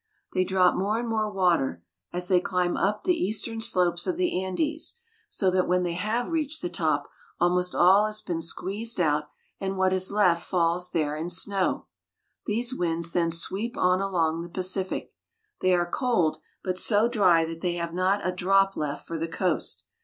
They 0.33 0.43
drop 0.43 0.73
more 0.73 0.97
and 0.97 1.07
more 1.07 1.31
water 1.31 1.83
as 2.11 2.27
they 2.27 2.39
climb 2.39 2.75
up 2.75 3.03
the 3.03 3.11
GREAT 3.13 3.17
DESERT. 3.17 3.17
53 3.17 3.27
eastern 3.53 3.61
slopes 3.61 4.07
of 4.07 4.17
the 4.17 4.43
Andes, 4.43 4.99
so 5.29 5.51
that 5.51 5.67
when 5.67 5.83
they 5.83 5.93
have 5.93 6.29
reached 6.29 6.63
the 6.63 6.69
top 6.71 7.07
almost 7.39 7.75
all 7.75 8.07
has 8.07 8.19
been 8.19 8.41
squeezed 8.41 8.99
out, 8.99 9.25
and 9.59 9.77
what 9.77 9.93
is 9.93 10.09
left 10.11 10.43
falls 10.43 10.89
there 10.89 11.15
in 11.15 11.29
snow. 11.29 11.85
These 12.47 12.73
winds 12.73 13.11
then 13.11 13.29
sweep 13.29 13.77
on 13.77 14.01
along 14.01 14.41
the 14.41 14.49
Pacific. 14.49 15.13
They 15.59 15.75
are 15.75 15.85
cold, 15.85 16.39
but 16.63 16.79
so 16.79 17.07
dry 17.07 17.45
that 17.45 17.61
they 17.61 17.75
have 17.75 17.93
not 17.93 18.25
a 18.25 18.31
drop 18.31 18.75
left 18.75 19.05
for 19.07 19.19
the 19.19 19.27
coast. 19.27 19.85